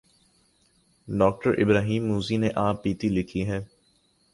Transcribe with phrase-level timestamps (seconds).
[1.07, 3.59] ڈاکٹرابراہیم موسی نے آپ بیتی لکھی ہے۔